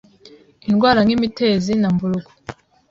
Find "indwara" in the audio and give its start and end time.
0.69-0.99